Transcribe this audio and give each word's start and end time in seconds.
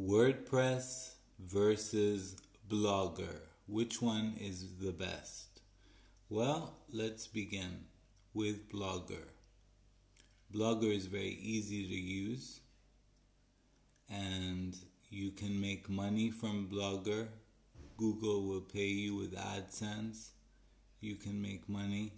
WordPress 0.00 1.16
versus 1.38 2.36
Blogger. 2.66 3.40
Which 3.66 4.00
one 4.00 4.34
is 4.40 4.78
the 4.80 4.90
best? 4.90 5.60
Well, 6.30 6.78
let's 6.90 7.26
begin 7.26 7.84
with 8.32 8.72
Blogger. 8.72 9.26
Blogger 10.50 10.96
is 10.96 11.04
very 11.04 11.38
easy 11.42 11.86
to 11.86 11.94
use 11.94 12.60
and 14.08 14.74
you 15.10 15.30
can 15.30 15.60
make 15.60 15.90
money 15.90 16.30
from 16.30 16.70
Blogger. 16.72 17.28
Google 17.98 18.44
will 18.44 18.62
pay 18.62 18.86
you 18.86 19.14
with 19.16 19.36
AdSense. 19.36 20.28
You 21.02 21.16
can 21.16 21.42
make 21.42 21.68
money. 21.68 22.14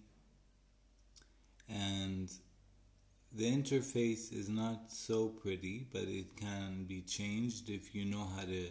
And 1.69 2.31
the 3.35 3.51
interface 3.51 4.33
is 4.33 4.49
not 4.49 4.93
so 4.93 5.29
pretty, 5.29 5.87
but 5.93 6.03
it 6.03 6.37
can 6.37 6.85
be 6.85 7.01
changed 7.03 7.69
if 7.69 7.95
you 7.95 8.05
know 8.05 8.29
how 8.37 8.43
to 8.43 8.69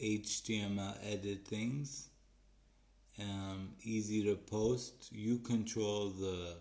HTML 0.00 0.96
edit 1.04 1.46
things. 1.46 2.08
Um, 3.20 3.70
easy 3.82 4.22
to 4.24 4.36
post. 4.36 5.08
You 5.10 5.38
control 5.38 6.10
the 6.10 6.56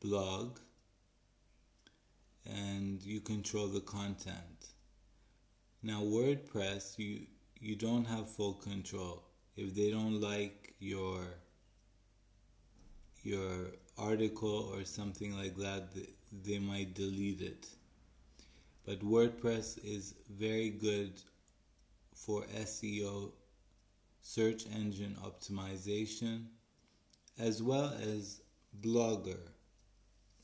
blog 0.00 0.58
and 2.46 3.02
you 3.02 3.20
control 3.20 3.66
the 3.66 3.80
content. 3.80 4.68
Now 5.82 6.00
WordPress, 6.00 6.96
you 6.98 7.26
you 7.60 7.76
don't 7.76 8.04
have 8.04 8.30
full 8.30 8.54
control. 8.54 9.24
If 9.56 9.74
they 9.74 9.90
don't 9.90 10.20
like 10.20 10.74
your 10.78 11.20
your 13.22 13.72
article 13.98 14.72
or 14.74 14.84
something 14.84 15.36
like 15.36 15.56
that, 15.56 15.88
they 16.44 16.58
might 16.58 16.94
delete 16.94 17.40
it. 17.40 17.66
But 18.84 19.00
WordPress 19.00 19.78
is 19.84 20.14
very 20.30 20.70
good 20.70 21.12
for 22.14 22.42
SEO, 22.42 23.32
search 24.20 24.64
engine 24.74 25.16
optimization, 25.24 26.46
as 27.38 27.62
well 27.62 27.94
as 28.00 28.40
Blogger. 28.80 29.40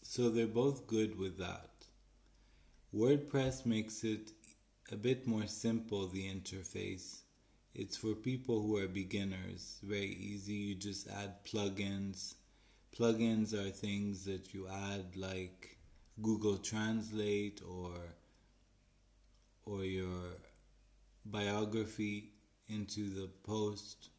So 0.03 0.31
they're 0.31 0.47
both 0.47 0.87
good 0.87 1.19
with 1.19 1.39
that. 1.39 1.71
WordPress 2.95 3.67
makes 3.67 4.05
it 4.05 4.33
a 4.91 4.97
bit 4.97 5.27
more 5.27 5.47
simple, 5.47 6.09
the 6.09 6.29
interface. 6.29 7.21
It's 7.75 7.97
for 7.97 8.15
people 8.15 8.63
who 8.63 8.77
are 8.79 8.89
beginners, 8.89 9.79
very 9.83 10.17
easy. 10.21 10.55
You 10.55 10.75
just 10.75 11.09
add 11.09 11.45
plugins 11.45 12.35
Plugins 13.01 13.55
are 13.55 13.71
things 13.71 14.27
that 14.27 14.53
you 14.53 14.69
add 14.69 15.17
like 15.17 15.79
Google 16.21 16.59
Translate 16.59 17.63
or 17.67 17.93
or 19.65 19.85
your 19.85 20.37
biography 21.25 22.33
into 22.69 23.09
the 23.09 23.29
post. 23.43 24.11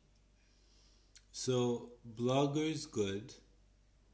So 1.31 1.91
Blogger 2.15 2.71
is 2.71 2.87
good 2.87 3.35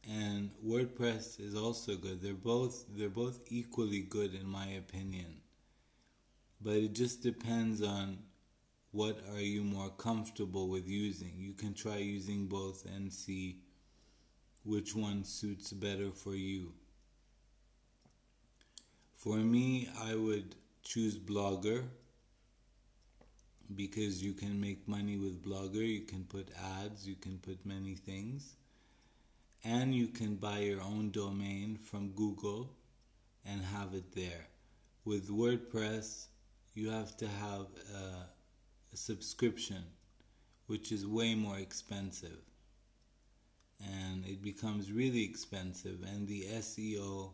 and 0.05 0.51
WordPress 0.61 1.39
is 1.39 1.55
also 1.55 1.95
good. 1.95 2.21
They're 2.21 2.33
both 2.33 2.87
they're 2.89 3.07
both 3.07 3.39
equally 3.47 4.01
good 4.01 4.33
in 4.33 4.45
my 4.45 4.67
opinion. 4.67 5.43
But 6.59 6.75
it 6.75 6.91
just 6.93 7.23
depends 7.23 7.81
on 7.81 8.17
what 8.91 9.17
are 9.33 9.39
you 9.39 9.63
more 9.63 9.91
comfortable 9.91 10.67
with 10.67 10.89
using. 10.89 11.35
You 11.37 11.53
can 11.53 11.73
try 11.73 11.99
using 11.99 12.47
both 12.47 12.85
and 12.85 13.13
see 13.13 13.61
which 14.67 14.93
one 14.93 15.23
suits 15.23 15.71
better 15.71 16.11
for 16.11 16.35
you. 16.35 16.73
For 19.15 19.37
me, 19.37 19.87
I 20.03 20.13
would 20.13 20.55
choose 20.83 21.17
Blogger 21.17 21.85
because 23.73 24.21
you 24.21 24.33
can 24.33 24.59
make 24.59 24.85
money 24.85 25.15
with 25.17 25.41
Blogger. 25.43 25.87
You 25.87 26.01
can 26.01 26.25
put 26.25 26.49
ads, 26.81 27.07
you 27.07 27.15
can 27.15 27.37
put 27.37 27.65
many 27.65 27.95
things, 27.95 28.57
and 29.63 29.95
you 29.95 30.07
can 30.07 30.35
buy 30.35 30.59
your 30.59 30.81
own 30.81 31.11
domain 31.11 31.77
from 31.77 32.09
Google 32.09 32.69
and 33.45 33.61
have 33.61 33.93
it 33.93 34.13
there. 34.13 34.47
With 35.05 35.29
WordPress, 35.29 36.27
you 36.73 36.89
have 36.89 37.15
to 37.17 37.27
have 37.27 37.67
a, 37.95 38.93
a 38.93 38.97
subscription, 38.97 39.83
which 40.65 40.91
is 40.91 41.07
way 41.07 41.35
more 41.35 41.57
expensive 41.57 42.41
and 43.79 44.25
it 44.25 44.41
becomes 44.41 44.91
really 44.91 45.23
expensive. 45.23 45.99
And 46.03 46.27
the 46.27 46.43
SEO 46.43 47.31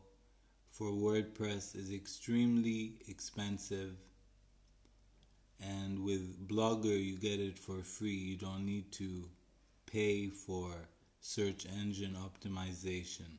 for 0.72 0.92
WordPress 0.92 1.76
is 1.76 1.92
extremely 1.92 2.94
expensive. 3.08 3.96
And 5.62 6.04
with 6.04 6.48
Blogger 6.48 7.02
you 7.04 7.18
get 7.18 7.40
it 7.40 7.58
for 7.58 7.82
free. 7.84 8.16
You 8.16 8.38
don't 8.38 8.66
need 8.66 8.92
to 8.94 9.30
pay 9.86 10.28
for 10.28 10.72
search 11.22 11.66
engine 11.80 12.18
optimization. 12.18 13.38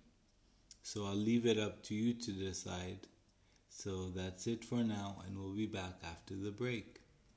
So 0.82 1.04
I'll 1.04 1.14
leave 1.14 1.46
it 1.46 1.58
up 1.58 1.82
to 1.84 1.94
you 1.94 2.14
to 2.14 2.32
decide. 2.32 3.06
So 3.68 4.10
that's 4.14 4.46
it 4.46 4.64
for 4.64 4.82
now 4.84 5.16
and 5.26 5.38
we'll 5.38 5.54
be 5.54 5.66
back 5.66 5.98
after 6.04 6.34
the 6.34 6.52
break 6.52 7.03